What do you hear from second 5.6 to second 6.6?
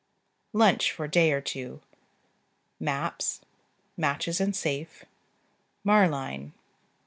Marline.